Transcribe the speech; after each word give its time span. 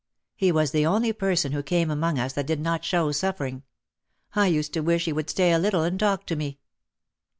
He 0.35 0.51
was 0.51 0.71
the 0.71 0.83
only 0.83 1.13
person 1.13 1.51
who 1.51 1.61
came 1.61 1.91
among 1.91 2.17
us 2.17 2.33
that 2.33 2.47
did 2.47 2.59
not 2.59 2.83
show 2.83 3.11
suffering. 3.11 3.61
I 4.33 4.47
used 4.47 4.73
to 4.73 4.79
wish 4.79 5.05
he 5.05 5.13
would 5.13 5.29
stay 5.29 5.51
a 5.51 5.59
little 5.59 5.83
and 5.83 5.99
talk 5.99 6.25
to 6.25 6.35
me. 6.35 6.57